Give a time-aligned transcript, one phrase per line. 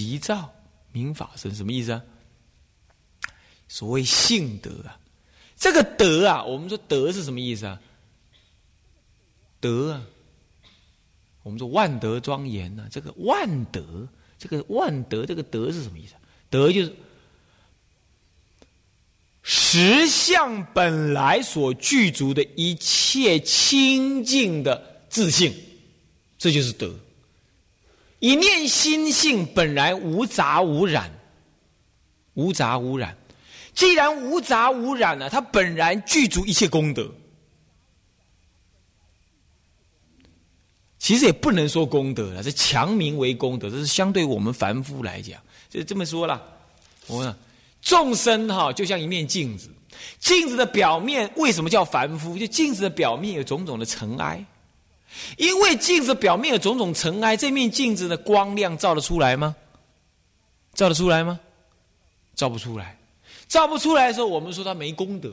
[0.00, 0.50] 急躁
[0.92, 2.02] 明法身，什么意思啊？
[3.68, 4.98] 所谓性德啊，
[5.58, 7.78] 这个德啊，我们说德是什么意思啊？
[9.60, 10.02] 德啊，
[11.42, 14.08] 我们说万德庄严呐，这个万德，
[14.38, 16.14] 这个万德，这个德是什么意思？
[16.48, 16.96] 德就是
[19.42, 25.54] 实相本来所具足的一切清净的自信，
[26.38, 26.98] 这就是德。
[28.20, 31.10] 一念心性本来无杂无染，
[32.34, 33.16] 无杂无染。
[33.74, 37.10] 既然无杂无染呢，它本然具足一切功德。
[40.98, 46.42] 其实也不能说功德了，这强名为功德，这是相对我们凡夫来讲，就这么说了。
[47.06, 47.34] 我们
[47.80, 49.70] 众生哈，就像一面镜子，
[50.18, 52.36] 镜子的表面为什么叫凡夫？
[52.36, 54.44] 就镜子的表面有种种的尘埃。
[55.36, 59.54] 因为镜子表面有种种尘埃，这面镜子的光亮照得出来吗？
[60.74, 61.38] 照得出来吗？
[62.34, 62.96] 照不出来。
[63.48, 65.30] 照不出来的时候，我们说他没功德。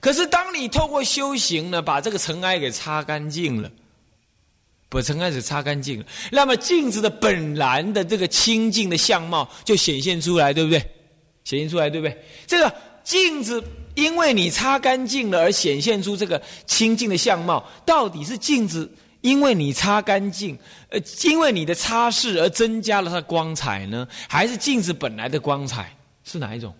[0.00, 3.68] 可是当你透过修行呢，把这个尘埃给擦干净了，
[4.88, 10.78] 把尘埃给擦干净了，那么镜子的本来的这个清净的相貌就显现出来，对不对？
[11.42, 12.24] 显现出来，对不对？
[12.46, 12.72] 这个
[13.08, 13.62] 镜子。
[13.94, 18.88] 因为你擦干净了而显现出这个清净的相貌，到底是镜子
[19.22, 20.56] 因为你擦干净，
[20.90, 25.92] 呃，因为你的擦拭而增加了它的光彩呢，还是镜子本来的光彩
[26.22, 26.72] 是哪一种？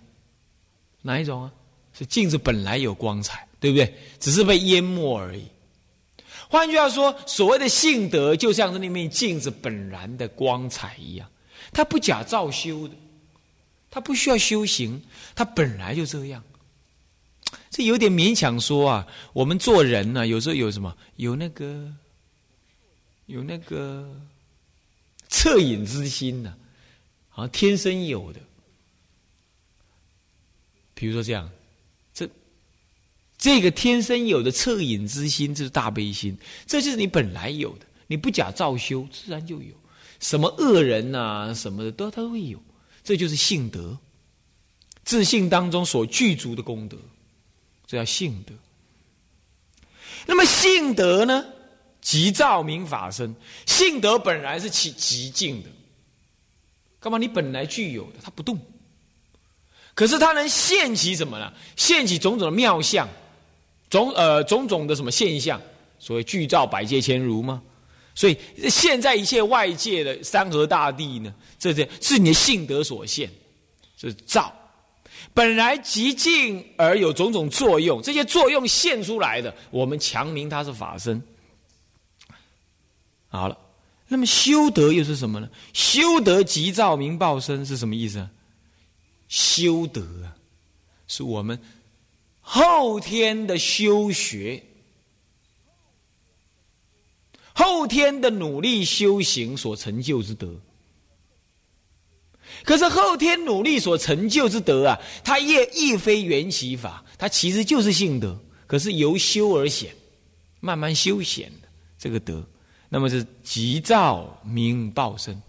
[1.02, 1.50] 哪一种啊？
[1.92, 3.92] 是镜子本来有光彩，对不对？
[4.20, 5.42] 只是被淹没而已。
[6.48, 11.28] 换句话说，所谓的性德，就像是那面镜子本然的光彩一样，
[11.72, 12.94] 它不假造修的，
[13.90, 15.02] 他不需要修行，
[15.34, 16.42] 他本来就这样。
[17.70, 21.90] 这有点勉强说啊，我们做人呢，有时候有什么，有那个，
[23.26, 24.14] 有那个
[25.30, 26.54] 恻隐之心呢，
[27.28, 28.40] 好像天生有的。
[30.94, 31.48] 比如说这样，
[32.12, 32.28] 这
[33.38, 39.74] 这个天生有的恻隐之心，这是大悲心，这就是你本来有的，你不假造修，自然就有。
[40.20, 42.60] 什么恶人呐，什么的都都会有，
[43.08, 43.96] 这就是性德，
[45.02, 46.98] 自信当中所具足的功德。
[47.86, 48.52] 这叫性德。
[50.26, 51.42] 那么性德呢？
[52.02, 53.34] 即照明法身。
[53.64, 55.70] 性德本来是起极静的，
[57.00, 57.16] 干嘛？
[57.16, 58.60] 你本来具有的，它不动。
[59.94, 61.50] 可是它能现起什么呢？
[61.76, 63.08] 现起种种的妙相，
[63.88, 65.58] 种呃种种的什么现象？
[65.98, 67.62] 所谓具照百界千如吗？
[68.18, 68.36] 所以
[68.68, 73.30] 现在一切外界的山河大地呢，这些是你的性德所现，
[73.96, 74.52] 是造。
[75.32, 81.22] 本来极静而有种种作用，这些作用现出来的，我们强名它是法身。
[83.28, 83.56] 好了，
[84.08, 85.48] 那么修德又是什么呢？
[85.72, 88.28] 修德即照明报身是什么意思？
[89.28, 90.34] 修德啊，
[91.06, 91.56] 是我们
[92.40, 94.60] 后天的修学，
[97.58, 100.48] 后天的努力修行所成就之德。
[102.62, 108.38] 可是后天努力所成就之德啊，它也亦非缘起法，它其实就是性德。
[108.68, 109.90] 可是由修而显，
[110.60, 112.46] 慢慢修显的这个德，
[112.88, 115.42] 那么是急躁明报身。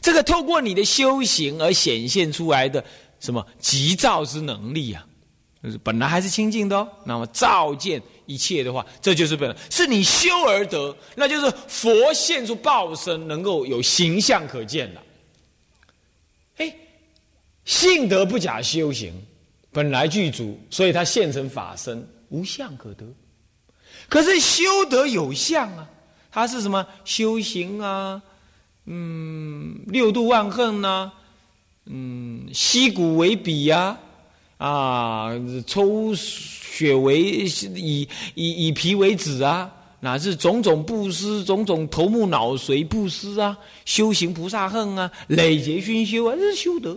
[0.00, 2.84] 这个透过你的修行而显现出来的
[3.18, 5.04] 什么急躁之能力啊，
[5.64, 6.88] 就是本来还是清净的哦。
[7.04, 15.02] 那么照见一切的话，这就是本是你修而得，那就是佛现出报身，能够有形象可见了。
[16.56, 16.74] 哎，
[17.64, 19.12] 性德不假修行，
[19.72, 23.04] 本来具足，所以他现成法身，无相可得。
[24.08, 25.88] 可是修德有相啊，
[26.30, 28.22] 他是什么修行啊？
[28.86, 31.10] 嗯，六度万恨呐，
[31.86, 33.98] 嗯，吸骨为笔呀，
[34.58, 35.30] 啊，
[35.66, 36.14] 抽
[36.74, 39.70] 血为以以以皮为纸啊。
[40.00, 46.94] 乃至种种布施，种种头目脑髓布施啊，修行菩萨恨啊，累劫熏修啊，这是修德。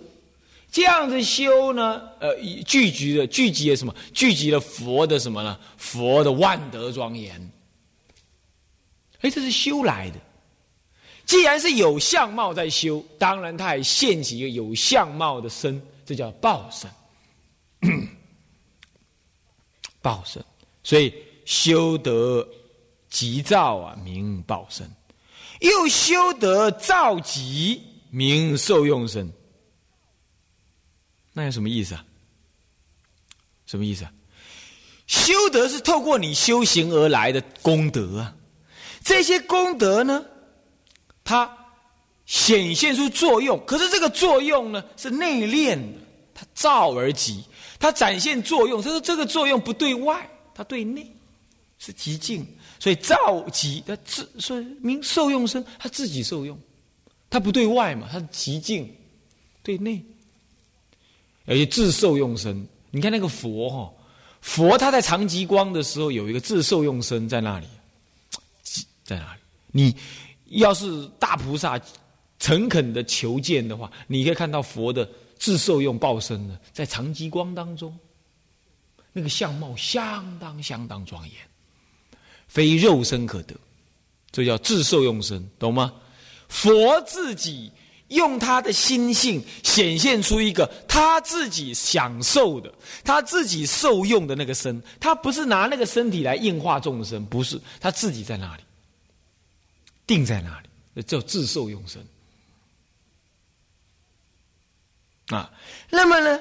[0.70, 2.36] 这样子修呢，呃，
[2.66, 3.96] 聚集了聚集了什么？
[4.14, 5.58] 聚集了佛的什么呢？
[5.78, 7.50] 佛的万德庄严。
[9.22, 10.20] 哎，这是修来的。
[11.26, 16.92] 既然是有相貌在修，当然他也现起一个有相貌的身，这叫报身。
[20.02, 20.44] 报身，
[20.84, 21.14] 所以
[21.46, 22.48] 修德。
[23.10, 24.86] 急躁啊，名报身；
[25.62, 29.32] 又修得躁急，名受用身。
[31.32, 32.04] 那有什么意思啊？
[33.66, 34.12] 什么意思啊？
[35.08, 38.36] 修德是透过你修行而来的功德啊。
[39.06, 40.26] 这些功德呢，
[41.24, 41.50] 它
[42.26, 43.58] 显现出作用。
[43.66, 46.00] 可是这个作用呢，是内敛的，
[46.36, 47.42] 它照而极，
[47.80, 48.82] 它展现作用。
[48.82, 51.10] 他说这个作用不对外，它对内，
[51.80, 52.46] 是极静。
[52.80, 56.58] 所以照极，它自说明受用身，它自己受用，
[57.30, 58.94] 它不对外嘛，它是极静，
[59.64, 60.04] 对内，
[61.46, 62.68] 而且自受用身。
[62.92, 63.94] 你看那个佛哈，
[64.42, 67.68] 佛他在长极光的时候有一个自受用身在那里，
[69.04, 69.42] 在哪里？
[69.72, 69.96] 你
[70.60, 71.80] 要是大菩萨
[72.40, 75.08] 诚恳的求见的话，你可以看到佛的
[75.40, 77.98] 自受用报身呢，在长吉光当中，
[79.14, 81.36] 那个相貌相当相当庄严。
[82.48, 83.56] 非肉身可得，
[84.32, 85.94] 这叫自受用身，懂吗？
[86.48, 87.70] 佛自己
[88.08, 92.74] 用他的心性显现出一个他自己享受的、
[93.04, 98.64] 他自己受用的那个身，他不是拿那个身体来硬化众生，不是他自己在那里，
[100.08, 102.02] 定在那里，叫自受用身
[105.30, 105.52] 啊。
[105.90, 106.40] 那么呢？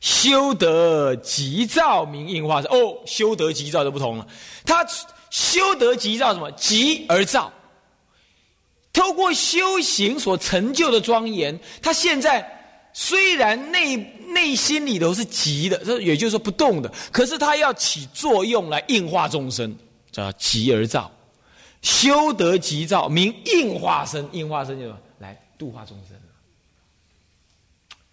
[0.00, 4.26] 修得急躁名应化身哦，修得急躁就不同了。
[4.64, 4.86] 他
[5.28, 6.50] 修得急躁什么？
[6.52, 7.52] 急而躁。
[8.92, 12.46] 透过修行所成就的庄严，他现在
[12.92, 13.96] 虽然内
[14.28, 19.76] 内心里头是急的，这也就是说不动的，可是他要起作用来应化众生，
[20.12, 21.10] 叫急而躁。
[21.82, 26.16] 修得急躁名应化身，应化身就来度化众生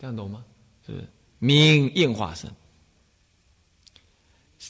[0.05, 0.45] 这样懂吗？
[0.85, 1.07] 是是？
[1.39, 2.47] 名应化身，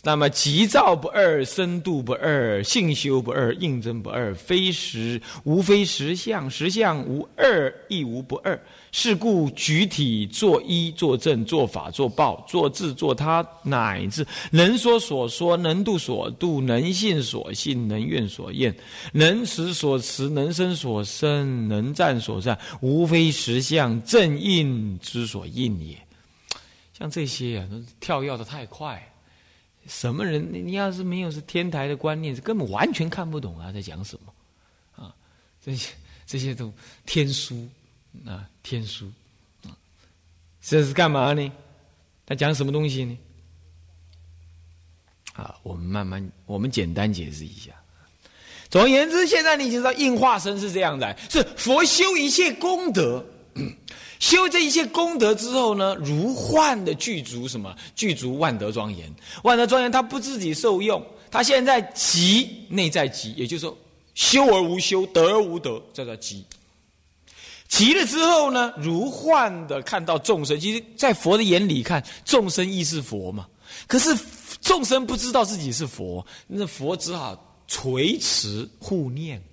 [0.05, 8.61] 那么急躁不二，深度不二，性修不二，应真不二，非实无非实相，实相无二，亦无不二。
[8.91, 18.71] 是故举体作一，作正，作法，作报，作智，作他，乃至能说所说，能度所度，能信所信，能愿所愿，
[19.11, 25.97] 能持所持，能生所生，能战所战，无非实相正应之所应也。
[26.95, 29.03] 像这些啊，都跳跃的太快，
[29.87, 30.47] 什么人？
[30.51, 34.33] 你要是没有是天台的观念，是根本完全看不懂啊，在讲什么
[35.03, 35.13] 啊？
[35.63, 35.93] 这些
[36.25, 36.73] 这些都
[37.05, 37.67] 天书
[38.25, 39.11] 啊，天书
[39.63, 39.69] 啊，
[40.61, 41.51] 这是干嘛呢？
[42.25, 43.17] 他讲什么东西呢？
[45.33, 47.71] 啊，我们慢慢，我们简单解释一下。
[48.69, 53.23] 总而言之，现在你已经知道应化身是这样的，是佛修一切功德。
[54.19, 57.75] 修这一切功德之后呢，如幻的具足什么？
[57.95, 59.13] 具足万德庄严。
[59.44, 63.77] 万德庄严，他不自己受用，他现在急，内在急，也就是说，
[64.13, 66.45] 修而无修，得而无得，叫做急。
[67.67, 73.47] 急了之后呢，如幻的看到众生，其实，在佛的眼里看，众生亦是佛嘛。
[73.88, 74.15] 可是
[74.62, 79.44] 众生不知道自己是佛，那佛只好垂慈护念，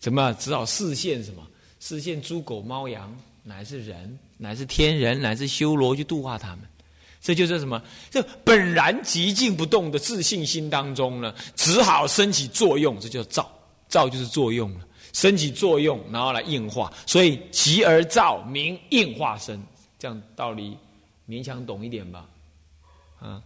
[0.00, 1.46] 怎么只好视线什么？
[1.78, 3.16] 视线猪狗猫羊。
[3.48, 6.60] 乃是人，乃是天人，乃是修罗去度化他们，
[7.18, 7.82] 这就是什么？
[8.10, 13.50] 这本然极静不动的自信心当中呢，只好升起作用，这叫造。
[13.88, 16.92] 造就是作用了，升起作用，然后来应化。
[17.06, 19.58] 所以急而造，名应化身。
[19.98, 20.76] 这样道理
[21.26, 22.26] 勉强懂一点吧？
[23.18, 23.42] 啊，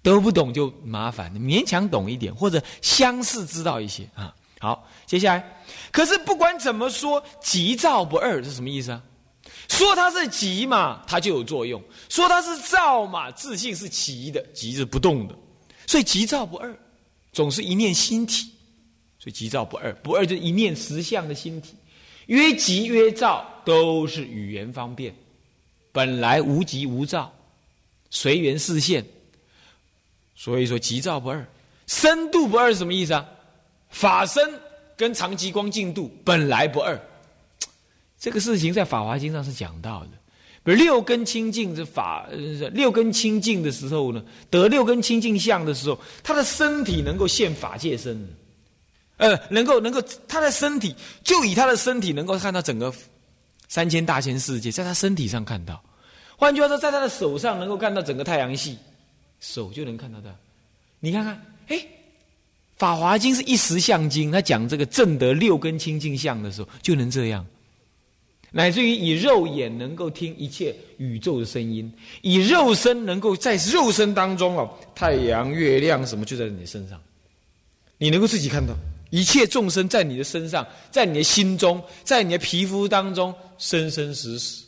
[0.00, 4.34] 都不懂就麻烦，勉强懂一点，或者相似知道一些啊。
[4.58, 5.62] 好，接下来。
[5.90, 9.02] 可是不管怎么说，急躁不二是什么意思啊？
[9.68, 15.34] 说它是急嘛，它就有作用；说它是躁嘛，自信是急的，急是不动的。
[15.86, 16.76] 所以急躁不二，
[17.32, 18.50] 总是一念心体。
[19.18, 21.74] 所以急躁不二，不二就是一念实相的心体。
[22.26, 25.14] 曰急曰躁，都是语言方便。
[25.92, 27.32] 本来无急无躁，
[28.10, 29.04] 随缘视现。
[30.34, 31.46] 所以说急躁不二，
[31.86, 33.26] 深度不二是什么意思啊？
[34.00, 34.42] 法身。
[34.98, 36.98] 跟长极光净度本来不二，
[38.18, 40.10] 这个事情在《法华经》上是讲到的。
[40.64, 42.26] 比如六根清净的法，
[42.72, 48.26] 六根清净的时候呢，得六根清净相的时候，他的身体能够现法界身，
[49.18, 52.90] 呃，能够能够他的身体就以他的身体能够看到整个
[53.68, 55.78] 三千大千世界，在他身体上看到。
[56.38, 58.78] 换句话说，在他的手上能够看到整个太阳系，
[59.40, 60.34] 手就能看到的。
[61.00, 61.38] 你看看，
[61.68, 61.76] 哎。
[62.76, 67.44] 《法华经》是一时相经，他讲这个正得六根清净相的时候，就能这样，
[68.50, 71.90] 乃至于以肉眼能够听一切宇宙的声音，
[72.20, 77.00] 以肉身能够在肉身当中哦，太阳、月亮什么就在你身上，
[77.96, 78.74] 你能够自己看到
[79.08, 84.64] 一切众生在你的身上，在你的心中，在你的皮肤当中生生死死，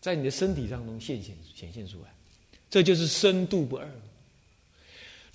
[0.00, 2.12] 在你的身体当中现现显现出来，
[2.68, 3.88] 这就是深度不二。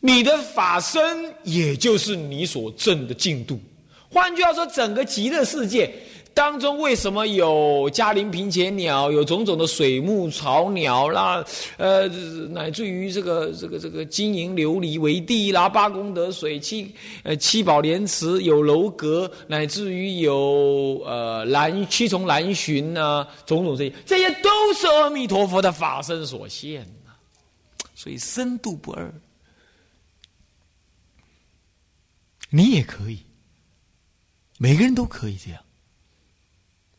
[0.06, 3.58] 你的法身，也就是你所证的进度。
[4.10, 5.90] 换句话说，整个极乐世界。
[6.34, 11.46] 当中为什么有嘉陵平前鸟，有种种的水木草鸟啦，
[11.78, 12.06] 呃，
[12.50, 16.92] 乃至于这个这个这个金银琉璃为地啦，八功德水七
[17.24, 26.86] 呃七宝莲池有楼阁，乃至于有呃蓝七重蓝寻呐，种种这些，这些都是阿弥陀佛的法身所现，
[27.96, 29.14] 所以深度不二，
[32.56, 33.18] 你也可以，
[34.60, 35.60] 每个人都可以这样。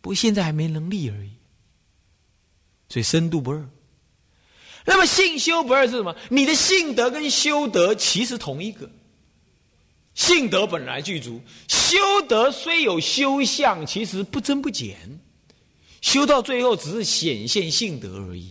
[0.00, 1.30] 不过现在还没能力而已，
[2.88, 3.68] 所以深度不二。
[4.84, 6.16] 那么性修不二是什么？
[6.28, 8.90] 你的性德跟修德其实同一个，
[10.14, 11.96] 性德本来具足，修
[12.28, 15.20] 德虽有修相，其实不增不减，
[16.00, 18.50] 修到最后只是显现性德而已。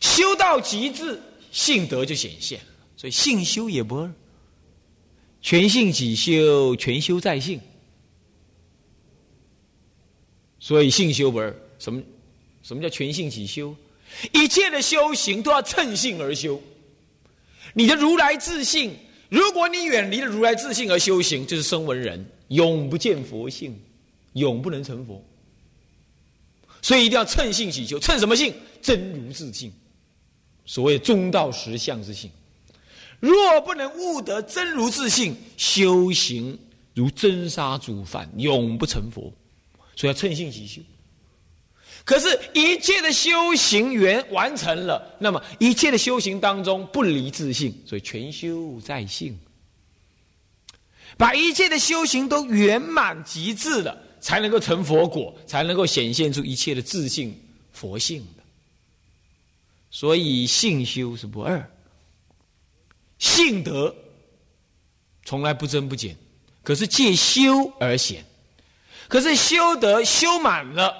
[0.00, 2.66] 修到极致，性德就显现了，
[2.98, 4.12] 所以性修也不二。
[5.40, 7.60] 全性即修，全修在性，
[10.58, 11.56] 所以性修不二。
[11.78, 12.02] 什么？
[12.64, 13.74] 什么叫全性即修？
[14.32, 16.60] 一切的修行都要趁性而修。
[17.72, 18.92] 你的如来自性，
[19.28, 23.80] 如果你远离了如来自性而修行，就是声闻人，永不见佛性，
[24.32, 25.24] 永不能成佛。
[26.82, 28.52] 所以一定要趁性起修，趁什么性？
[28.82, 29.72] 真如自性，
[30.66, 32.28] 所谓中道实相之性。
[33.20, 36.58] 若不能悟得真如自性，修行
[36.94, 39.32] 如真沙煮饭，永不成佛。
[39.96, 40.80] 所以要趁性即修。
[42.04, 49.38] 可是，一切的修行缘完成了，那么一切的修行当中不离自性，所以全修在性。
[51.16, 57.36] 把一切的修行都圆满极致了，才能够成佛果，才能够显现出一切的自性
[57.72, 58.42] 佛性的。
[59.90, 61.68] 所以，性修是不二。
[63.18, 63.94] 性德
[65.24, 66.16] 从来不增不减，
[66.62, 68.24] 可是借修而显，
[69.08, 70.94] 可是修德修满了，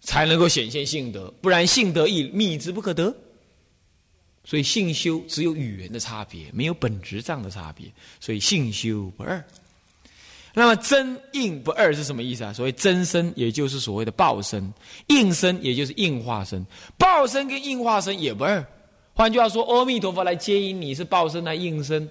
[0.00, 3.14] 才能够显现性德，不然性德亦密之不可得。
[4.42, 7.86] 所以性修只有语言的差别，没有本质上的差别，
[8.18, 9.44] 所以性修不二。
[10.52, 12.52] 那么真应不二是什么意思啊？
[12.52, 14.60] 所谓真身，也就是所谓的报身；
[15.06, 16.66] 应身，也就是应化身。
[16.98, 18.66] 报身跟应化身也不二。
[19.14, 22.08] 换句话说，阿弥陀佛来接引你是报身来应身，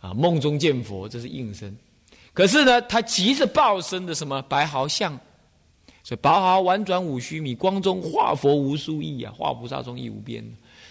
[0.00, 1.76] 啊，梦中见佛这是应身，
[2.32, 5.12] 可是呢，他即是报身的什么白毫相，
[6.02, 10.42] 所以白毫婉转五须弥，光中化佛无数亿啊，化菩萨中亦无边。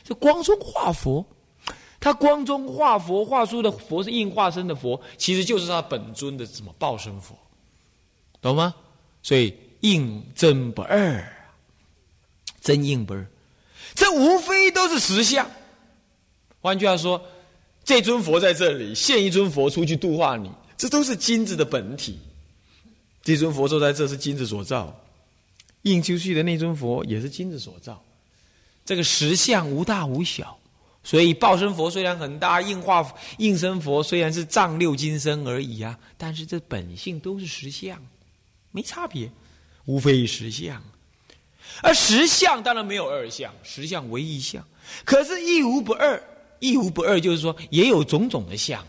[0.03, 1.25] 这光中化佛，
[1.99, 7.35] 他光中化佛，化出的佛是应化身的佛，其实就是他本尊的什么报身佛，
[8.39, 8.75] 懂吗？
[9.23, 11.27] 所以应真不二，
[12.61, 13.25] 真应不二。
[13.93, 15.49] 这无非都是实相。
[16.61, 17.21] 换句话说，
[17.83, 22.17] 这尊佛在这里现一尊佛出去度化你，这都是金子的本体。
[23.21, 24.99] 这尊佛坐在这是金子所造，
[25.83, 28.01] 印出去的那尊佛也是金子所造。
[28.83, 30.57] 这个实相无大无小，
[31.03, 37.99] 所以报身佛虽然很大，应化应身佛虽然是丈六金身而已啊，但是这本性都是实相，
[38.71, 39.31] 没差别，
[39.85, 40.83] 无非实相。
[41.81, 44.65] 而实相当然没有二相，实相为一相，
[45.03, 46.21] 可是一无不二，
[46.59, 48.83] 一无不二就是说也有种种的相。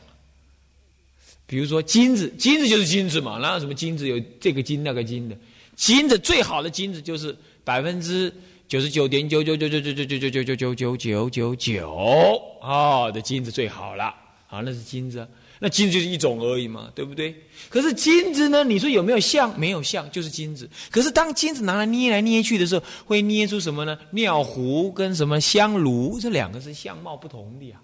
[1.47, 5.37] 比如说金子，金子就是金子嘛，哪有什么金子有这个金那个金的？
[5.77, 8.33] 金子最好的金子就是百分之
[8.67, 14.05] 九十九点九九九九九九九九九九九九九九九啊的金子最好了，
[14.49, 15.27] 啊那是金子。
[15.59, 17.35] 那金子就是一种而已嘛，对不对？
[17.71, 18.63] 可是金子呢？
[18.63, 19.59] 你说有没有像？
[19.59, 20.69] 没有像，就是金子。
[20.91, 23.99] 可是当金子拿来捏来捏去的时候，会捏出什么呢？
[24.11, 27.81] 尿壶跟什么香炉，这两个是相貌不同的呀。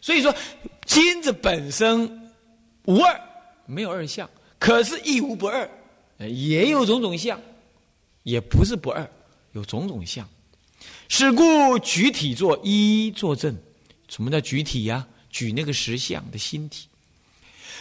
[0.00, 0.34] 所以说，
[0.84, 2.30] 金子本身
[2.86, 3.20] 无二，
[3.66, 5.68] 没有二相，可是亦无不二，
[6.18, 7.40] 也有种种相，
[8.24, 9.08] 也不是不二，
[9.52, 10.28] 有种种相。
[11.08, 13.56] 是故举体作一作证。
[14.08, 15.06] 什么叫举体呀？
[15.30, 16.88] 举那个实相的心体。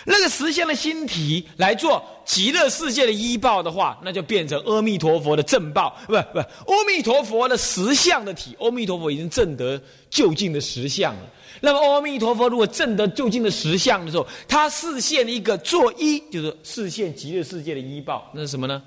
[0.04, 8.56] 那个实相的心体来做极乐世界的依报的话，那就变成阿弥陀佛的正报，不不，阿弥陀佛的实相的体。
[8.60, 11.22] 阿弥陀佛已经证得究竟的实相了。
[11.62, 18.84] 那么阿弥陀佛如果证得究竟的实相的时候，他示现一个作依，就是示现极乐世界的依报，那是什么呢？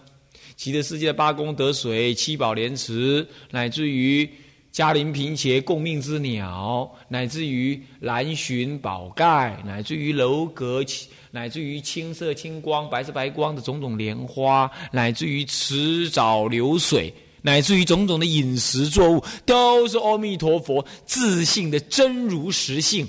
[0.57, 4.29] 极乐世界的八功德水、七宝莲池，乃至于。
[4.79, 10.85] 嘉陵平伽共命之鸟，乃至于蓝寻宝盖，乃至于楼阁，
[11.33, 23.05] 乃至于青色青光、白色白光的种种莲花，乃至于池沼流水，乃至于种种的饮食作物，都是阿弥陀佛自信的真如实性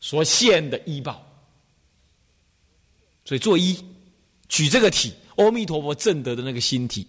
[0.00, 1.26] 所现的依报。
[3.24, 3.82] 所以做一，
[4.50, 7.06] 举这个体，阿弥陀佛正德的那个心体，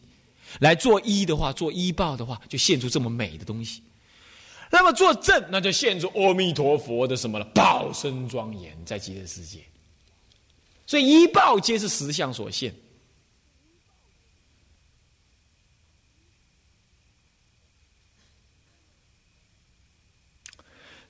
[0.60, 3.84] 来做一的话，做一报的话，就现出这么美的东西。
[4.70, 7.46] 那么做正，那就现出阿弥陀佛的什么了？
[7.56, 9.64] 报身庄严在极乐世界。
[10.86, 12.74] 所以一报皆是实相所现。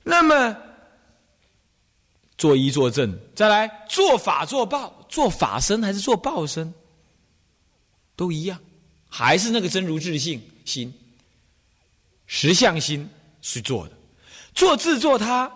[0.02, 0.56] 那么
[2.38, 6.72] 作一做正，再来做法做报，做法身还是做报身，
[8.16, 8.58] 都一样，
[9.08, 10.92] 还是那个真如自性心、
[12.26, 13.08] 实相心
[13.40, 13.92] 去做的。
[14.54, 15.50] 做自做他，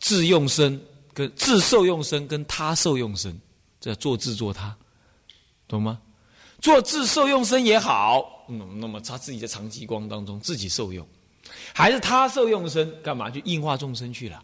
[0.00, 0.80] 自用身
[1.12, 3.38] 跟自受用身跟他受用身，
[3.80, 4.76] 这做自做他，
[5.66, 6.00] 懂吗？
[6.60, 11.06] 做自受用身也好，嗯，那么他自己在长极光当中自己受用。
[11.72, 14.42] 还是他受用身干嘛去应化众生去了，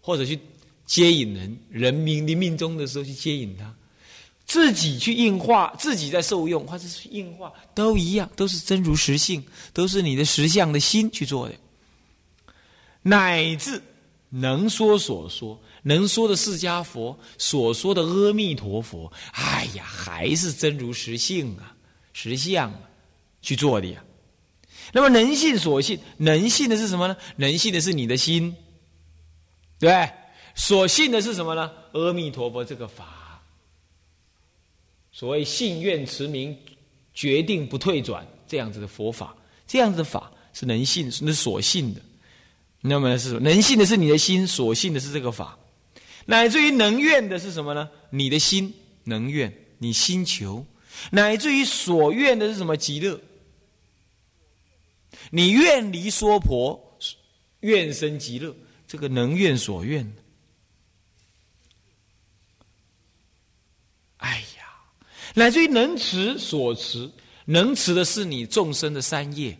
[0.00, 0.38] 或者去
[0.86, 3.74] 接引人人民的命中的时候去接引他，
[4.48, 11.54] 自己去硬化，自己在受用或者是硬化都一样，都是真如实性，都是你的实相的心去做的。
[13.02, 13.80] 乃至
[14.30, 21.76] 能说所说，能说的释迦佛所说的阿弥陀佛，哎呀，还是真如实性啊，
[22.14, 22.80] 实相啊，
[23.42, 24.02] 去做的呀。
[24.92, 27.14] 那么能信所信，能信的是什么呢？
[27.36, 28.56] 能信的是你的心，
[29.78, 30.10] 对
[30.54, 31.70] 所信的是什么呢？
[31.92, 33.17] 阿弥陀佛这个法。
[35.18, 36.56] 所谓信愿持名，
[37.12, 42.00] 决定不退转，这样子的佛法，这样子的法是能信，是所信的。
[42.80, 45.58] 那么是能信的是你的心，所信的是这个法，
[46.24, 47.90] 乃至于能愿的是什么呢？
[48.10, 48.72] 你的心
[49.02, 50.64] 能愿，你心求，
[51.10, 52.76] 乃至于所愿的是什么？
[52.76, 53.20] 极乐。
[55.32, 56.96] 你愿离娑婆，
[57.58, 58.54] 愿生极乐，
[58.86, 60.12] 这个能愿所愿。
[64.18, 64.64] 哎呀，
[65.38, 67.08] 乃至于能持所持，
[67.44, 69.56] 能持的是你众生的三业：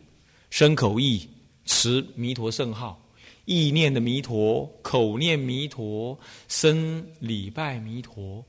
[0.51, 1.27] 身口意，
[1.67, 3.01] 持弥陀圣号，
[3.45, 8.45] 意念的弥陀，口念弥陀，身礼拜弥陀，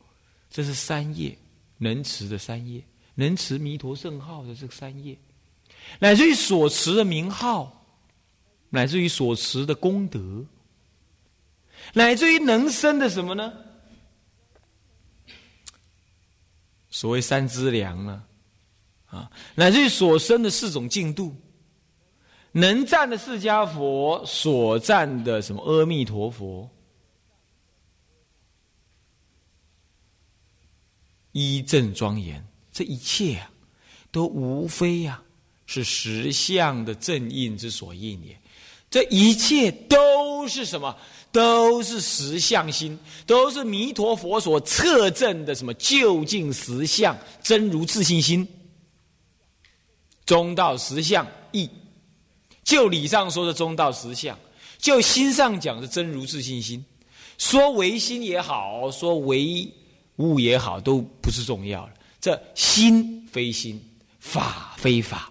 [0.50, 1.38] 这是三业
[1.78, 5.16] 能持的三业，能持弥陀圣号的这三业。
[6.00, 7.86] 乃至于所持的名号，
[8.70, 10.44] 乃至于所持的功德，
[11.94, 13.54] 乃至于能生的什么呢？
[16.90, 18.24] 所谓三资粮呢？
[19.08, 21.36] 啊，乃至于所生的四种净度，
[22.52, 26.70] 能占的释迦佛所占的什么阿弥陀佛，
[31.32, 33.52] 一正庄严，这一切啊，
[34.12, 35.24] 都无非呀。
[35.72, 38.36] 是实相的正印之所应也，
[38.90, 40.98] 这一切都是什么？
[41.32, 48.48] 都是实相心，都是弥陀佛所测证的什么究竟实相真如自信心。
[50.26, 51.70] 中道实相义，
[52.64, 54.38] 就理上说的中道实相，
[54.78, 56.84] 就心上讲的真如自信心。
[57.38, 59.68] 说唯心也好，说唯
[60.18, 61.94] 物也好，都不是重要了。
[62.20, 63.82] 这心非心，
[64.20, 65.29] 法非法。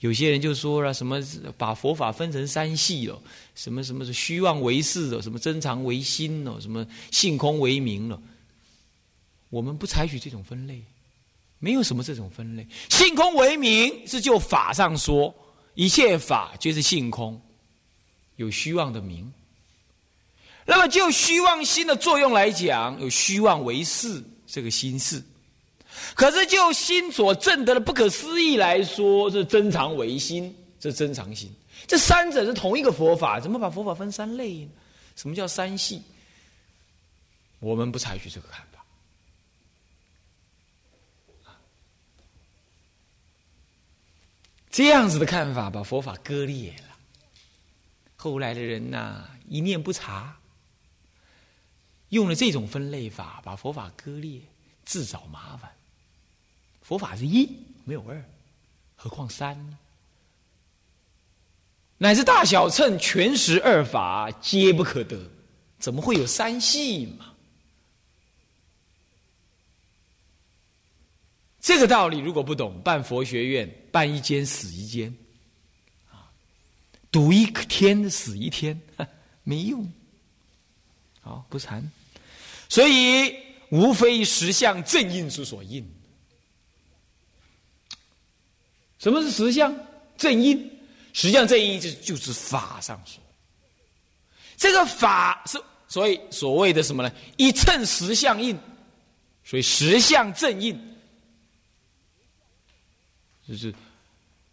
[0.00, 1.20] 有些人就说了，什么
[1.56, 3.20] 把佛法分成三系了，
[3.54, 8.20] 什么什么是虚妄为事了，什么真常为心了，什么性空为名了。
[9.50, 10.80] 我们不采取这种分类，
[11.58, 12.66] 没有什么这种分类。
[12.88, 15.34] 性空为名是就法上说，
[15.74, 17.40] 一切法皆是性空，
[18.36, 19.32] 有虚妄的名。
[20.64, 25.20] 那么就虚妄心的作用来讲，有虚妄为事这个心事。
[26.14, 31.52] 可是就心所证得的不可思议来说，是真常唯心，这真常心。
[31.86, 34.70] 这三者是同一个佛法，怎么把佛法分三类呢？
[35.16, 36.02] 什么叫三系？
[37.60, 38.84] 我们不采取这个看法。
[44.70, 46.96] 这样子的看法把佛法割裂了。
[48.14, 50.36] 后来的人呐，一念不察，
[52.10, 54.40] 用了这种分类法，把佛法割裂，
[54.84, 55.72] 自找麻烦。
[56.88, 57.46] 佛法是一，
[57.84, 58.24] 没有二，
[58.96, 59.78] 何况三呢？
[61.98, 65.30] 乃至大小乘全十二法皆不可得，
[65.78, 67.34] 怎么会有三系嘛？
[71.60, 75.14] 这个道理如果不懂，办佛学院办一间死一间，
[76.10, 76.32] 啊，
[77.10, 78.80] 赌一天死一天，
[79.42, 79.86] 没用。
[81.20, 81.86] 好，不谈。
[82.70, 83.36] 所以
[83.68, 85.86] 无非实相正印之所应。
[88.98, 89.74] 什么是实相
[90.16, 90.78] 正因？
[91.14, 93.20] 实相正因就就是法上说，
[94.56, 97.10] 这个法是所以所谓的什么呢？
[97.36, 98.56] 一称实相应，
[99.42, 100.78] 所以实相正印，
[103.48, 103.74] 就是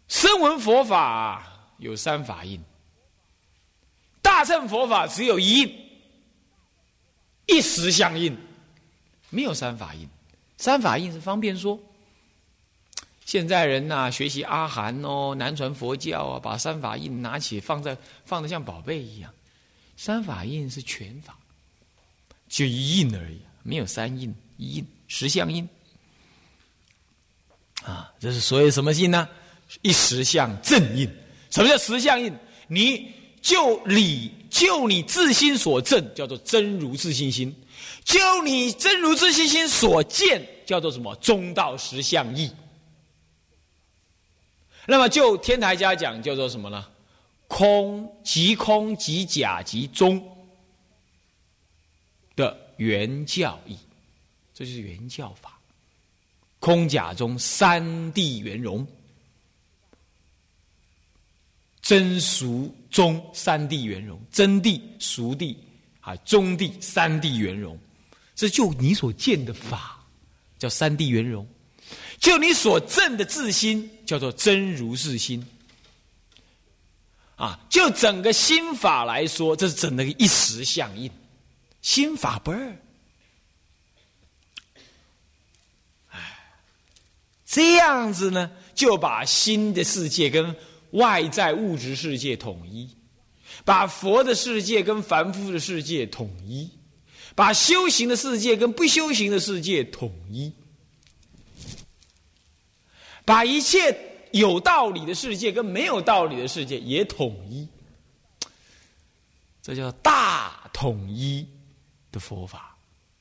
[0.08, 1.46] 声闻佛法
[1.78, 2.60] 有三法印，
[4.22, 5.90] 大乘佛法只有一印，
[7.46, 8.36] 一时相应，
[9.30, 10.08] 没有三法印。
[10.56, 11.78] 三法印是方便说。
[13.26, 19.34] 现在人呐，学习阿含哦，南传佛教啊，把三法印拿起放在放的像宝贝一样。
[19.96, 21.36] 三法印是全法，
[22.48, 25.68] 就一印而已，没有三印，一印十相印。
[27.82, 29.28] 啊，这是所谓什么印呢？
[29.82, 31.10] 一实相正印。
[31.50, 32.32] 什么叫实相印？
[32.68, 33.12] 你
[33.42, 37.50] 就理就你自心所证，叫做真如自信心；
[38.04, 42.48] 就你真如自信心所见，叫做什么中道实相义。
[44.86, 46.86] 那么就天台家讲，叫做什么呢？
[47.48, 50.20] 空即空即假即中
[52.34, 53.76] 的原教义，
[54.54, 55.58] 这就是原教法。
[56.58, 58.84] 空假中三谛圆融，
[61.80, 65.54] 真俗中三谛圆融，真谛、俗谛
[66.00, 67.78] 啊，中谛三谛圆融，
[68.34, 70.04] 这就你所见的法，
[70.58, 71.46] 叫三谛圆融。
[72.18, 75.46] 就你所证的自心，叫做真如是心。
[77.36, 81.10] 啊，就整个心法来说，这是整个一时相应，
[81.82, 82.74] 心法不二。
[86.08, 86.18] 哎，
[87.44, 90.56] 这样子呢，就把心的世界跟
[90.92, 92.88] 外在物质世界统一，
[93.66, 96.70] 把佛的世界跟凡夫的世界统一，
[97.34, 100.50] 把修行的世界跟不修行的世界统一。
[103.26, 103.94] 把一切
[104.30, 107.68] 有道理的世界跟没有道理的世界也统一，
[109.60, 111.46] 这叫大统一
[112.12, 112.78] 的佛法，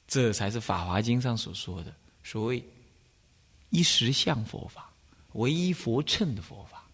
[0.07, 1.91] 这才是《法华经》上所说的
[2.23, 2.63] 所谓
[3.71, 4.93] 一实相佛法，
[5.33, 6.85] 唯一佛称的佛法。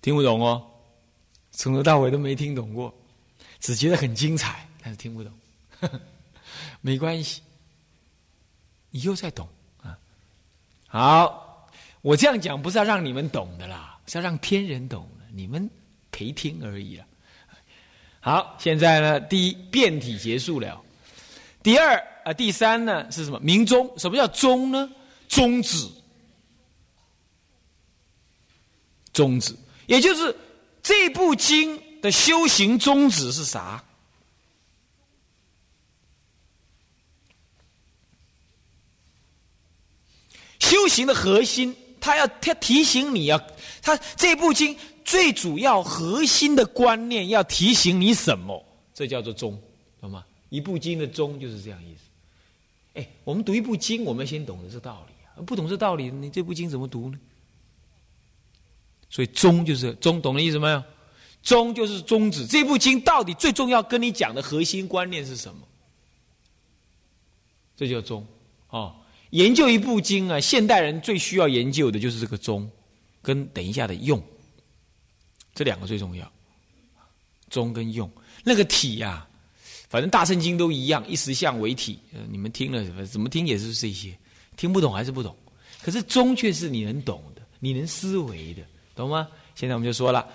[0.00, 0.66] 听不懂哦，
[1.50, 2.94] 从头到尾都没听懂过，
[3.60, 5.32] 只觉得很精彩，但是听不懂，
[6.80, 7.42] 没关系，
[8.90, 9.46] 你又在懂。
[10.86, 11.68] 好，
[12.00, 15.68] 我这样讲不是要让你们懂的啦，是要让天人懂的，你们
[16.10, 17.04] 陪听而已了。
[18.20, 20.80] 好，现在呢，第一变体结束了，
[21.62, 23.38] 第二啊，第三呢是什么？
[23.40, 24.90] 明宗，什么叫宗呢？
[25.28, 25.88] 宗旨，
[29.12, 29.54] 宗旨，
[29.86, 30.34] 也就是
[30.82, 33.82] 这部经的修行宗旨是啥？
[40.66, 43.40] 修行的核心，他要他提醒你要，
[43.80, 48.60] 他这部经最主要核心的观念要提醒你什么？
[48.92, 49.56] 这叫做宗，
[50.00, 50.24] 懂吗？
[50.48, 52.00] 一部经的宗就是这样意思。
[52.94, 57.18] 哎，我们读一部经，我们先懂得这道理啊，不懂这道理，你这部经怎么读呢？
[59.08, 60.82] 所以宗就是宗，懂的意思没有？
[61.42, 62.44] 宗就是宗旨。
[62.44, 65.60] 这部经到底最重要跟你讲的核心观念是什么？
[67.76, 68.26] 这叫宗，
[68.70, 68.96] 哦。
[69.30, 72.68] 研究一部经啊，现代人最需要研究的就是这个宗，
[73.22, 74.22] 跟等一下的用，
[75.54, 76.30] 这两个最重要。
[77.48, 78.10] 宗跟用，
[78.42, 79.26] 那个体呀，
[79.88, 81.98] 反正大圣经都一样，一实相为体。
[82.28, 84.16] 你们听了怎么听也是这些，
[84.56, 85.34] 听不懂还是不懂。
[85.80, 88.62] 可是宗却是你能懂的，你能思维的，
[88.96, 89.28] 懂吗？
[89.54, 90.26] 现在我们就说了。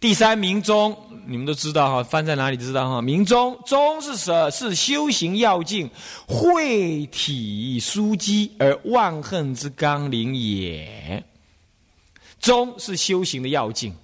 [0.00, 3.02] 第三明宗，你们都知道哈，翻在哪里知道哈？
[3.02, 4.50] 明宗宗是什？
[4.50, 5.90] 是修行要境，
[6.26, 11.22] 会体枢机而万恨之纲领也。
[12.38, 13.94] 宗是修行的要境，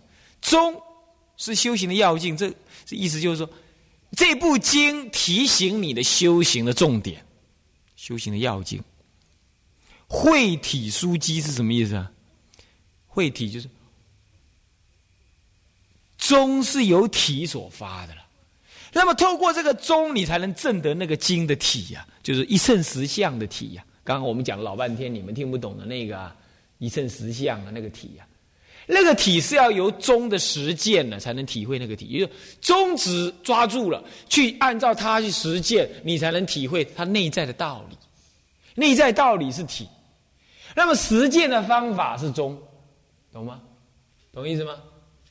[0.42, 0.78] 宗
[1.38, 2.36] 是修行的要境。
[2.36, 2.52] 这
[2.84, 3.48] 这意思就是说，
[4.14, 7.24] 这部经提醒你的修行的重点，
[7.96, 8.84] 修行的要境。
[10.06, 12.12] 会体枢机是什么意思啊？
[13.06, 13.66] 会体就是。
[16.26, 18.20] 宗是由体所发的了，
[18.92, 23.84] 那么透过这个宗，你才能证得那个经的体呀，就是一乘实相的体呀。
[24.02, 26.28] 刚刚我们讲了老半天，你们听不懂的那个
[26.78, 28.26] 一乘实相的那个体呀，
[28.86, 32.06] 那个体是要由宗的实践呢，才能体会那个体。
[32.06, 37.96] 也就宗旨抓住了，去按照它去实践，你才能体会它内在的道理。
[38.74, 39.88] 内在道理是体，
[40.74, 42.60] 那么实践的方法是宗，
[43.32, 43.60] 懂吗？
[44.32, 44.74] 懂意思吗？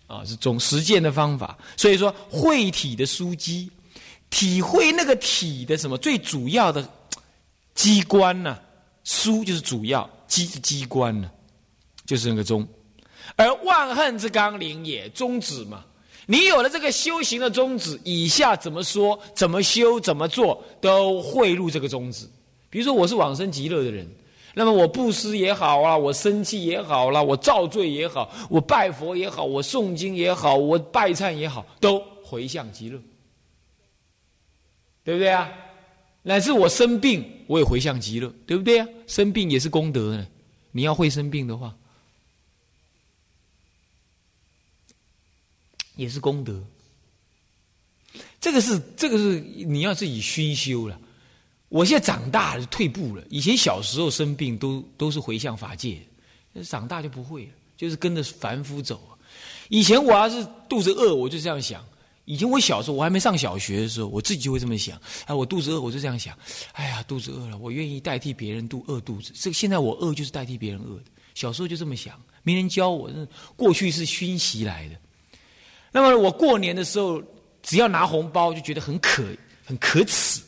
[0.08, 3.70] 啊，是种实践的方法，所以说会体的枢机，
[4.30, 6.88] 体会那个体的什么最主要的
[7.74, 8.58] 机关呢？
[9.04, 11.30] 枢就是主要机的机关呢，
[12.06, 12.68] 就是那个宗，
[13.36, 15.86] 而万恨之纲领也宗旨嘛。
[16.28, 22.28] 你有了这个修行的宗旨，以下怎么说、怎么修、怎么做，都汇入这个宗旨。
[22.68, 24.10] 比如说，我是往生极乐的人，
[24.56, 33.00] 那么我布施也好啊，我生气也好啦，我造罪也好，我拜佛也好，我诵经也好，我拜忏也好，都回向极乐，
[35.04, 35.52] 对不对啊？
[36.24, 38.88] 乃至我生病，我也回向极乐，对不对啊？
[39.06, 40.26] 生病也是功德呢。
[40.72, 41.76] 你要会生病的话。
[45.98, 46.62] 也是功德，
[48.42, 51.00] 这个是这个是你要自己熏修了。
[51.70, 53.24] 我现在长大了，退步了。
[53.30, 56.00] 以前小时候生病都都是回向法界，
[56.64, 59.02] 长大就不会了，就是跟着凡夫走。
[59.70, 61.84] 以前我要是肚子饿，我就这样想。
[62.26, 65.00] 以前我小时候，我还没上小学的时候，我自己就会这么想。
[65.26, 66.38] 哎，我肚子饿，我就这样想。
[66.74, 69.32] 哎呀，肚子饿了，我愿意代替别人肚饿肚子。
[69.36, 71.06] 这个现在我饿就是代替别人饿的。
[71.34, 73.12] 小时候就这么想，没人教我，
[73.56, 74.96] 过去是熏习来的。
[75.92, 77.22] 那么我过年的时候，
[77.62, 79.24] 只要拿红包就觉得很可
[79.64, 80.42] 很可耻，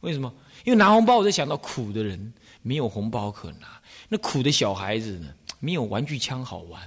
[0.00, 0.32] 为什么？
[0.68, 5.28] 因为拿红包我在想到苦的人没有红包可拿，那苦的小孩子呢
[5.60, 6.78] 没有玩具枪好玩，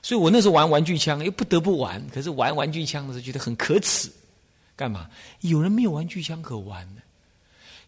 [0.00, 4.08] 所以我那时候玩玩具枪又不得不玩，可是玩玩具枪的时候觉得很可耻，
[4.76, 5.10] 干嘛？
[5.40, 7.02] 有人没有玩具枪可玩呢？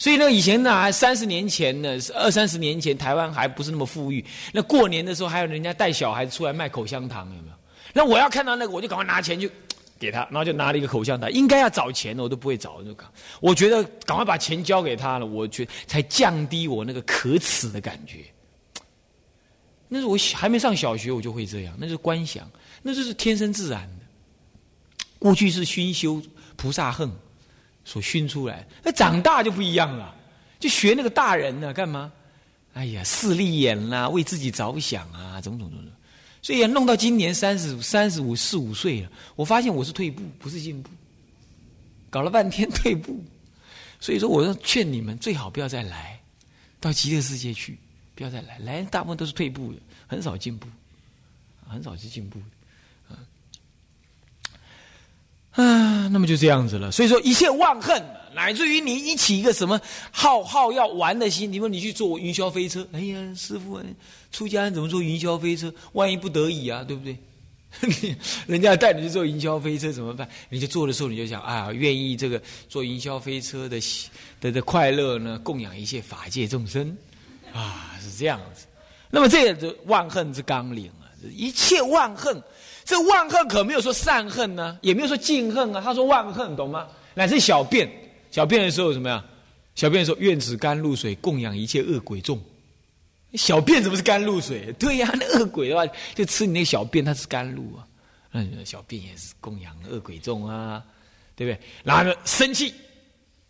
[0.01, 7.55] 所以呢，以前呢，三十年前呢，二三十年前台湾还不是那么富裕，那过年的时候还有人家带小孩子出来卖口香糖，有没有？
[7.93, 9.49] 那我要看到那个，我就赶快拿钱就
[10.01, 11.31] 给他，然后就拿了一个口香糖。
[11.31, 13.07] 应该要找钱的，我都不会找，就赶。
[13.41, 18.25] 我觉得赶快把钱交给他了，我觉才降低我那个可耻的感觉。
[19.87, 22.51] 那是我还没上小学，我就会这样，那是观想，
[22.83, 24.07] 那就是天生自然的。
[25.19, 26.23] 过去是熏修
[26.57, 27.11] 菩萨恨
[27.85, 30.15] 所熏出来，那长大就不一样了，
[30.59, 32.11] 就学那个大人呢，干嘛？
[32.73, 35.89] 哎呀，势利眼啦，为自己着想啊，种种种种。
[36.42, 40.90] 所以弄到今年三十三十五四五岁了，我发现我是退步，不是进步。
[42.09, 43.22] 搞了半天退步，
[44.00, 46.18] 所以说我要劝你们最好不要再来
[46.81, 47.79] 到极乐世界去，
[48.14, 50.66] 不要再来，来大部分都是退步的，很少进步，
[51.68, 52.40] 很少是进步
[53.09, 53.16] 的，
[55.62, 56.90] 啊，那么就这样子了。
[56.90, 58.03] 所以说一切万恨。
[58.35, 63.81] 乃至于你一起一个什么好好要玩的心，你说你去坐云霄飞车，哎呀，师傅，
[64.31, 65.73] 出家人怎么坐云霄飞车？
[65.93, 67.16] 万一不得已啊，对不对？
[68.49, 70.29] 人家带你去坐云霄飞车怎么办？
[70.49, 73.81] 你就坐的时候你就想啊，愿意这个坐云霄飞车的
[74.40, 76.97] 的的快乐呢，供养一切法界众生
[77.53, 78.66] 啊，是这样子。
[79.11, 82.43] 那么这也是万恨之纲领啊，一切万恨，
[82.85, 86.87] 这万恨可没有说善恨呢，也没有说尽恨啊，他说万恨，懂吗？
[87.14, 87.90] 乃至小便。
[88.31, 89.25] 小便的时候怎么样？
[89.75, 92.43] 小便的时候，愿此甘露水供养一切恶鬼众。
[93.35, 94.73] 小便怎么是甘露水？
[94.79, 97.87] 对呀，那恶鬼的话就吃你那小便，它是甘露啊。
[98.33, 100.85] 嗯，小便也是供养恶鬼众啊，
[101.35, 101.61] 对不对？
[101.85, 102.75] 然后呢，生气，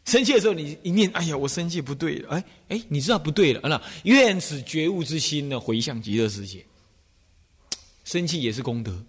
[0.04, 6.64] 生气的时候你一念，哎呀，我生气不对了，哎哎，你知道不对了，那愿此觉悟之心呢，回向极乐世界。
[8.04, 9.02] 生气也是功德。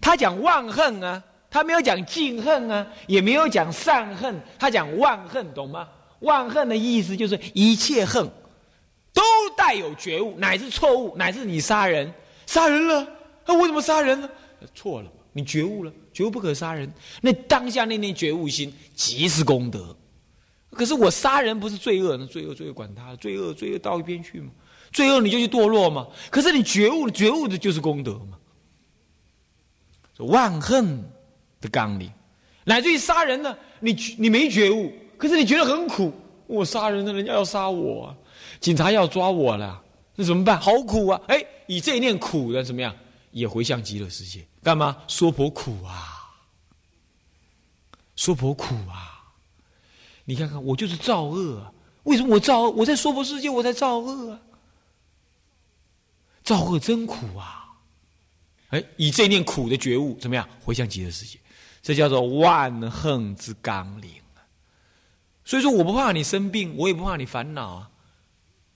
[0.00, 1.22] 他讲忘恨啊。
[1.50, 5.88] 他没有讲敬恨啊，也没有讲善恨，他讲万恨，懂吗？
[6.20, 8.28] 万恨的意思就是一切恨
[9.14, 9.22] 都
[9.56, 12.12] 带有觉悟，乃至错误，乃至你杀人，
[12.44, 13.06] 杀人了，
[13.46, 14.28] 那我怎么杀人呢？
[14.74, 19.96] 错了，你觉悟了，觉悟不可杀人，那当下那念觉悟心即是功德。
[20.72, 24.50] 可是我杀人不是罪恶，那罪恶罪恶管他，罪恶罪恶到一边去嘛，
[24.92, 26.06] 罪恶你就去堕落嘛。
[26.30, 28.38] 可是你觉悟觉悟的就是功德嘛。
[30.18, 31.02] 万恨。
[31.60, 32.10] 的纲领，
[32.64, 33.56] 乃至于杀人呢？
[33.80, 36.12] 你你没觉悟，可是你觉得很苦。
[36.46, 38.16] 我杀人了，人家要杀我，
[38.58, 39.82] 警察要抓我了，
[40.14, 40.58] 那怎么办？
[40.58, 41.20] 好苦啊！
[41.28, 42.94] 哎，以这一念苦的怎么样？
[43.32, 44.96] 也回向极乐世界，干嘛？
[45.06, 46.32] 娑婆苦啊！
[48.16, 49.22] 娑婆苦啊！
[50.24, 51.70] 你看看，我就是造恶！
[52.04, 52.70] 为什么我造恶？
[52.70, 54.40] 我在娑婆世界，我在造恶啊！
[56.42, 57.66] 造恶真苦啊！
[58.70, 60.48] 哎，以这念苦的觉悟，怎么样？
[60.64, 61.38] 回向极乐世界。
[61.88, 64.44] 这叫做万恨之纲领啊！
[65.42, 67.90] 所以说，我不怕你生病，我也不怕你烦恼啊，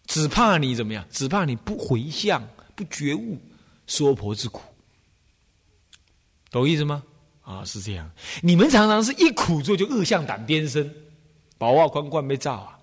[0.06, 1.06] 只怕你怎么样？
[1.10, 2.42] 只怕你不回向、
[2.74, 3.38] 不觉悟
[3.86, 4.62] 娑婆之苦，
[6.50, 7.02] 懂意思吗？
[7.42, 8.10] 啊，是这样。
[8.40, 10.90] 你们常常是一苦做就恶向胆边生，
[11.58, 12.78] 宝瓦宽宽被造啊，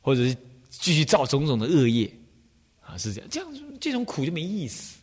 [0.00, 0.36] 或者是
[0.68, 2.12] 继续造种种的恶业
[2.80, 3.30] 啊，是这样。
[3.30, 3.48] 这样
[3.80, 4.98] 这种苦就没意思。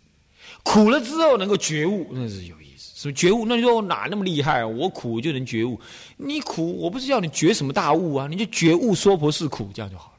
[0.64, 2.92] 苦了之后能够觉悟，那是有意思。
[2.96, 3.46] 什么觉悟？
[3.46, 4.68] 那你说我哪那么厉害啊？
[4.68, 5.80] 我苦就能觉悟？
[6.18, 8.28] 你苦，我不是叫你觉什么大悟啊？
[8.28, 10.18] 你就觉悟娑婆是苦，这样就好了。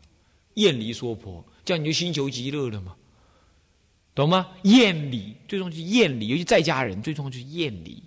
[0.55, 2.95] 厌离娑婆，这样你就心求极乐了嘛？
[4.15, 4.49] 懂吗？
[4.63, 8.03] 厌离最终是厌离，尤其在家人最终就是厌离。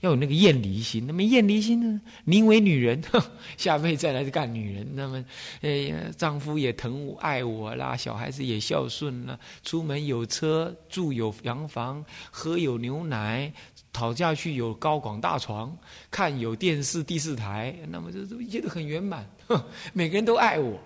[0.00, 1.06] 要有那个厌离心。
[1.06, 2.00] 那么厌离心呢？
[2.24, 3.02] 宁为女人，
[3.56, 4.86] 下辈子再来干女人。
[4.94, 5.24] 那么，
[5.62, 13.52] 呃，丈夫也疼我爱我啦，小孩子也孝顺啦，出门有车，住有洋房，喝有牛奶，
[13.92, 15.76] 讨价去有高广大床，
[16.10, 17.74] 看有电视第四台。
[17.88, 19.28] 那么这这一切都很圆满，
[19.94, 20.78] 每个人都爱我。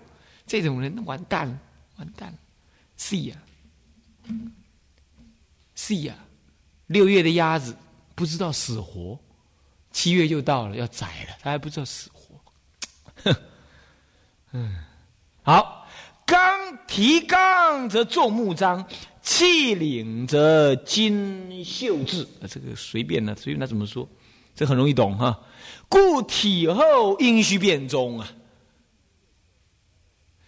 [0.47, 1.59] 这种人完蛋，
[1.97, 2.33] 完蛋。
[2.97, 3.35] 是呀，
[5.75, 6.15] 是呀，
[6.87, 7.75] 六月的鸭子
[8.21, 9.17] 不知道死活，
[9.91, 13.33] 七月就到了要宰了，他还不知道死活。
[14.53, 14.75] 嗯，
[15.41, 15.87] 好，
[16.23, 18.87] 刚提纲则重木章，
[19.23, 22.21] 气领则金绣制。
[22.39, 24.07] 啊，这个随便呢，随便他怎么说，
[24.55, 25.39] 这很容易懂哈。
[25.89, 28.31] 故体后应须变中啊，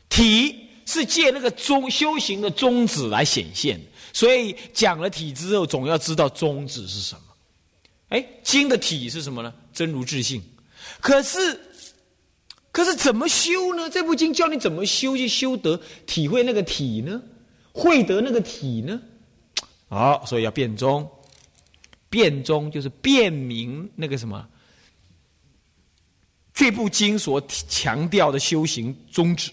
[0.09, 0.59] 体。
[0.85, 3.79] 是借那个宗修行的宗旨来显现，
[4.11, 7.21] 所以讲了体之后，总要知道宗旨是什么。
[8.13, 9.51] 哎，经的体是什么呢？
[9.73, 10.39] 真如自性。
[11.01, 11.59] 可是，
[12.71, 13.89] 可是怎么修呢？
[13.89, 17.19] 这部经教你怎么修，去修得体会那个体呢？
[17.71, 19.01] 会得那个体呢？
[19.89, 21.09] 好，所以要变中。
[22.07, 24.47] 变中就是辨明那个什么，
[26.53, 29.49] 这部经所强调的修行宗旨。